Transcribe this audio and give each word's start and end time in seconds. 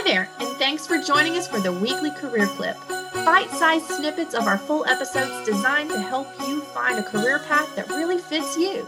Hi 0.00 0.04
there, 0.04 0.30
and 0.38 0.56
thanks 0.56 0.86
for 0.86 0.96
joining 0.96 1.36
us 1.36 1.46
for 1.46 1.60
the 1.60 1.70
weekly 1.70 2.10
career 2.12 2.46
clip. 2.46 2.74
Bite 2.88 3.50
sized 3.50 3.84
snippets 3.84 4.32
of 4.32 4.46
our 4.46 4.56
full 4.56 4.86
episodes 4.86 5.44
designed 5.44 5.90
to 5.90 6.00
help 6.00 6.26
you 6.48 6.62
find 6.62 6.98
a 6.98 7.02
career 7.02 7.38
path 7.40 7.76
that 7.76 7.86
really 7.90 8.16
fits 8.16 8.56
you. 8.56 8.86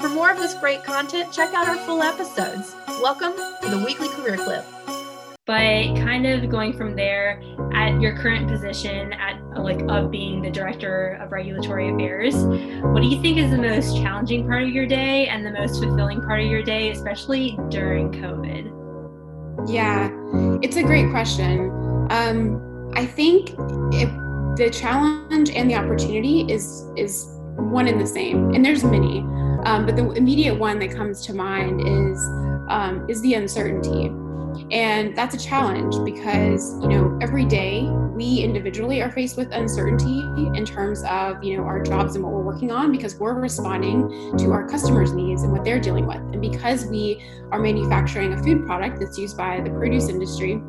For 0.00 0.08
more 0.08 0.30
of 0.30 0.38
this 0.38 0.54
great 0.54 0.82
content, 0.84 1.34
check 1.34 1.52
out 1.52 1.68
our 1.68 1.76
full 1.76 2.02
episodes. 2.02 2.74
Welcome 3.02 3.34
to 3.60 3.68
the 3.68 3.84
weekly 3.84 4.08
career 4.08 4.38
clip. 4.38 4.64
But 5.44 5.94
kind 5.96 6.26
of 6.26 6.48
going 6.48 6.72
from 6.72 6.96
there 6.96 7.42
at 7.74 8.00
your 8.00 8.16
current 8.16 8.48
position 8.48 9.12
at 9.12 9.38
uh, 9.54 9.60
like 9.60 9.82
of 9.90 10.10
being 10.10 10.40
the 10.40 10.50
director 10.50 11.18
of 11.20 11.30
regulatory 11.30 11.90
affairs, 11.90 12.34
what 12.86 13.02
do 13.02 13.06
you 13.06 13.20
think 13.20 13.36
is 13.36 13.50
the 13.50 13.58
most 13.58 13.98
challenging 13.98 14.46
part 14.46 14.62
of 14.62 14.70
your 14.70 14.86
day 14.86 15.28
and 15.28 15.44
the 15.44 15.52
most 15.52 15.82
fulfilling 15.82 16.22
part 16.22 16.40
of 16.40 16.46
your 16.46 16.62
day, 16.62 16.90
especially 16.90 17.58
during 17.68 18.10
COVID? 18.12 18.77
Yeah, 19.66 20.10
it's 20.62 20.76
a 20.76 20.82
great 20.82 21.10
question. 21.10 21.70
Um, 22.10 22.92
I 22.94 23.06
think 23.06 23.56
the 23.56 24.70
challenge 24.72 25.50
and 25.50 25.70
the 25.70 25.74
opportunity 25.74 26.50
is 26.52 26.84
is 26.96 27.26
one 27.56 27.88
and 27.88 28.00
the 28.00 28.06
same, 28.06 28.54
and 28.54 28.64
there's 28.64 28.84
many, 28.84 29.20
um, 29.64 29.84
but 29.84 29.96
the 29.96 30.10
immediate 30.12 30.54
one 30.54 30.78
that 30.78 30.90
comes 30.90 31.24
to 31.26 31.34
mind 31.34 31.80
is 31.80 32.18
um, 32.68 33.04
is 33.08 33.20
the 33.22 33.34
uncertainty. 33.34 34.10
And 34.70 35.16
that's 35.16 35.34
a 35.34 35.38
challenge 35.38 35.94
because, 36.04 36.72
you 36.82 36.88
know, 36.88 37.18
every 37.20 37.44
day 37.44 37.88
we 38.18 38.40
individually 38.40 39.00
are 39.00 39.10
faced 39.10 39.36
with 39.36 39.52
uncertainty 39.52 40.20
in 40.56 40.64
terms 40.64 41.02
of, 41.04 41.42
you 41.42 41.56
know, 41.56 41.64
our 41.64 41.82
jobs 41.82 42.16
and 42.16 42.24
what 42.24 42.32
we're 42.32 42.42
working 42.42 42.70
on 42.70 42.92
because 42.92 43.16
we're 43.16 43.40
responding 43.40 44.36
to 44.38 44.50
our 44.52 44.68
customers' 44.68 45.12
needs 45.12 45.42
and 45.42 45.52
what 45.52 45.64
they're 45.64 45.80
dealing 45.80 46.06
with. 46.06 46.16
And 46.16 46.40
because 46.40 46.86
we 46.86 47.24
are 47.50 47.58
manufacturing 47.58 48.32
a 48.32 48.42
food 48.42 48.66
product 48.66 49.00
that's 49.00 49.18
used 49.18 49.36
by 49.36 49.60
the 49.60 49.70
produce 49.70 50.08
industry, 50.08 50.60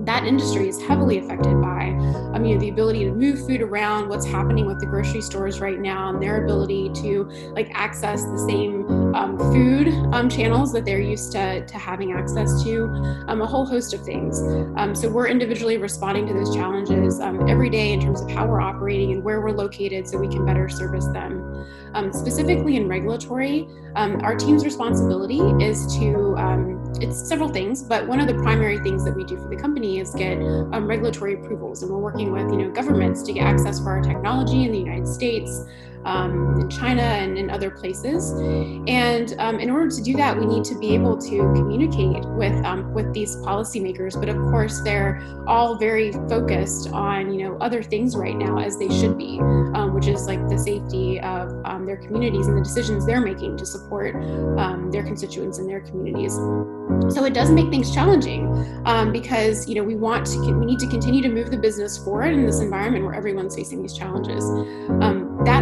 that 0.00 0.24
industry 0.24 0.68
is 0.68 0.82
heavily 0.82 1.18
affected 1.18 1.60
by 1.60 1.90
um, 2.34 2.44
you 2.44 2.54
know 2.54 2.60
the 2.60 2.68
ability 2.68 3.04
to 3.04 3.12
move 3.12 3.46
food 3.46 3.62
around 3.62 4.08
what's 4.08 4.26
happening 4.26 4.66
with 4.66 4.80
the 4.80 4.86
grocery 4.86 5.20
stores 5.20 5.60
right 5.60 5.78
now 5.78 6.10
and 6.10 6.20
their 6.20 6.44
ability 6.44 6.90
to 6.94 7.24
like 7.52 7.70
access 7.74 8.24
the 8.24 8.38
same 8.38 8.86
um, 9.14 9.38
food 9.38 9.88
um, 10.12 10.28
channels 10.28 10.72
that 10.72 10.84
they're 10.84 11.00
used 11.00 11.32
to, 11.32 11.64
to 11.66 11.78
having 11.78 12.12
access 12.12 12.62
to 12.64 12.84
um, 13.28 13.40
a 13.40 13.46
whole 13.46 13.66
host 13.66 13.94
of 13.94 14.02
things. 14.02 14.40
Um, 14.76 14.94
so 14.94 15.08
we're 15.08 15.28
individually 15.28 15.76
responding 15.76 16.26
to 16.26 16.34
those 16.34 16.54
challenges 16.54 17.20
um, 17.20 17.48
every 17.48 17.70
day 17.70 17.92
in 17.92 18.00
terms 18.00 18.20
of 18.20 18.30
how 18.30 18.46
we're 18.46 18.60
operating 18.60 19.12
and 19.12 19.22
where 19.22 19.40
we're 19.40 19.52
located 19.52 20.08
so 20.08 20.18
we 20.18 20.28
can 20.28 20.44
better 20.44 20.68
service 20.68 21.06
them. 21.08 21.66
Specifically 22.12 22.76
in 22.76 22.88
regulatory 22.88 23.68
our 23.94 24.34
team's 24.34 24.64
responsibility 24.64 25.38
is 25.64 25.86
to 25.96 26.34
it's 27.00 27.28
several 27.28 27.48
things 27.48 27.82
but 27.82 28.06
one 28.06 28.18
of 28.18 28.26
the 28.26 28.34
primary 28.34 28.78
things 28.80 29.04
that 29.04 29.14
we 29.14 29.24
do 29.24 29.36
for 29.36 29.48
the 29.48 29.56
company 29.56 30.00
is 30.00 30.14
get 30.14 30.38
um, 30.38 30.86
regulatory 30.86 31.34
approvals, 31.34 31.82
and 31.82 31.90
we're 31.90 31.98
working 31.98 32.32
with 32.32 32.50
you 32.50 32.58
know 32.58 32.70
governments 32.70 33.22
to 33.22 33.32
get 33.32 33.44
access 33.44 33.80
for 33.80 33.90
our 33.90 34.02
technology 34.02 34.64
in 34.64 34.72
the 34.72 34.78
United 34.78 35.06
States, 35.06 35.64
um, 36.04 36.60
in 36.60 36.70
China 36.70 37.02
and 37.02 37.38
in 37.38 37.50
other 37.50 37.70
places. 37.70 38.30
And 38.86 39.34
um, 39.38 39.58
in 39.58 39.70
order 39.70 39.90
to 39.90 40.02
do 40.02 40.14
that, 40.14 40.38
we 40.38 40.46
need 40.46 40.64
to 40.64 40.78
be 40.78 40.94
able 40.94 41.16
to 41.18 41.36
communicate 41.54 42.24
with 42.26 42.64
um, 42.64 42.92
with 42.92 43.12
these 43.12 43.36
policymakers. 43.36 44.18
But 44.18 44.28
of 44.28 44.36
course, 44.36 44.80
they're 44.82 45.22
all 45.46 45.76
very 45.76 46.12
focused 46.12 46.90
on 46.90 47.32
you 47.32 47.44
know 47.44 47.56
other 47.58 47.82
things 47.82 48.16
right 48.16 48.36
now, 48.36 48.58
as 48.58 48.78
they 48.78 48.88
should 48.88 49.16
be, 49.16 49.38
um, 49.40 49.94
which 49.94 50.06
is 50.06 50.26
like 50.26 50.46
the 50.48 50.58
safety 50.58 51.20
of 51.20 51.50
um, 51.64 51.86
their 51.86 51.96
communities 51.96 52.46
and 52.46 52.56
the 52.58 52.62
decisions 52.62 53.06
they're 53.06 53.20
making 53.20 53.56
to 53.56 53.66
support 53.66 54.14
um, 54.58 54.90
their 54.90 55.02
constituents 55.02 55.58
and 55.58 55.68
their 55.68 55.80
communities. 55.80 56.34
So 57.14 57.24
it 57.24 57.32
does 57.32 57.50
make 57.50 57.70
things 57.70 57.92
challenging 57.94 58.44
because 59.12 59.68
you 59.68 59.74
know 59.74 59.82
we 59.82 59.94
want 59.96 60.26
to 60.26 60.38
we 60.52 60.66
need 60.66 60.78
to 60.80 60.86
continue 60.86 61.22
to 61.22 61.28
move 61.28 61.50
the 61.50 61.56
business 61.56 61.98
forward 61.98 62.32
in 62.32 62.44
this 62.44 62.60
environment 62.60 63.04
where 63.04 63.14
everyone's 63.14 63.54
facing 63.54 63.82
these 63.82 63.96
challenges. 63.96 64.44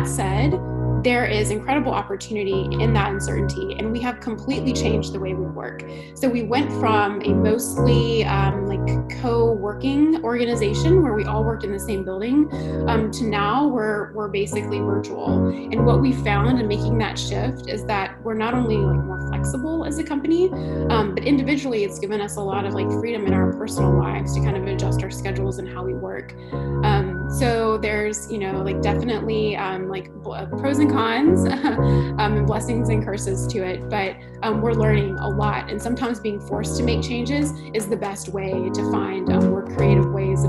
That 0.03 0.09
said 0.09 0.61
there 1.05 1.27
is 1.27 1.51
incredible 1.51 1.93
opportunity 1.93 2.69
in 2.81 2.93
that 2.95 3.11
uncertainty 3.11 3.75
and 3.79 3.91
we 3.91 4.01
have 4.01 4.21
completely 4.21 4.73
changed 4.73 5.13
the 5.13 5.19
way 5.19 5.35
we 5.35 5.47
work. 5.47 5.83
So 6.15 6.29
we 6.29 6.43
went 6.45 6.71
from 6.75 7.21
a 7.23 7.35
mostly 7.35 8.25
um, 8.25 8.67
like 8.67 9.21
co-working 9.21 10.23
organization 10.25 11.03
where 11.03 11.15
we 11.15 11.25
all 11.25 11.43
worked 11.43 11.65
in 11.65 11.73
the 11.73 11.81
same 11.81 12.05
building 12.05 12.49
um, 12.89 13.11
to 13.13 13.25
now 13.25 13.67
we're, 13.67 14.13
we're 14.13 14.29
basically 14.29 14.79
virtual. 14.79 15.49
And 15.49 15.85
what 15.85 16.01
we 16.01 16.13
found 16.13 16.61
in 16.61 16.69
making 16.69 16.99
that 16.99 17.19
shift 17.19 17.69
is 17.69 17.85
that 17.87 18.23
we're 18.23 18.35
not 18.35 18.55
only 18.55 18.77
like 18.77 19.05
more 19.05 19.27
flexible 19.29 19.85
as 19.85 19.99
a 19.99 20.05
company 20.05 20.51
um, 20.89 21.17
but 21.17 21.25
individually 21.25 21.83
it's 21.83 21.99
given 21.99 22.21
us 22.21 22.37
a 22.37 22.41
lot 22.41 22.65
of 22.65 22.75
like 22.75 22.89
freedom 23.01 23.27
in 23.27 23.35
our 23.35 23.53
personal 23.55 23.93
lives 23.99 24.35
to 24.35 24.41
kind 24.41 24.57
of 24.57 24.67
adjust 24.67 25.03
our 25.03 25.11
schedules 25.11 25.59
and 25.59 25.69
how 25.69 25.85
we 25.85 25.95
work. 25.95 26.33
Um, 26.53 27.22
so 27.31 27.79
there's 27.79 28.31
you 28.31 28.39
know 28.39 28.63
like 28.63 28.81
definitely 28.83 29.57
um, 29.57 29.89
like 29.89 30.11
pros 30.23 30.79
and 30.79 30.91
cons 30.91 31.45
um, 31.47 32.19
and 32.37 32.47
blessings 32.47 32.89
and 32.89 33.05
curses 33.05 33.47
to 33.49 33.65
it, 33.65 33.89
but 33.89 34.17
um, 34.43 34.61
we're 34.61 34.73
learning 34.73 35.17
a 35.19 35.29
lot. 35.29 35.71
And 35.71 35.81
sometimes 35.81 36.21
being 36.21 36.41
forced 36.41 36.77
to 36.79 36.83
make 36.83 37.03
changes 37.03 37.53
is 37.75 37.89
the 37.89 37.97
best 37.97 38.29
way 38.29 38.51
to 38.51 38.93
find 38.93 39.31
um, 39.33 39.51
more 39.51 39.67
creative 39.75 40.13
ways 40.13 40.42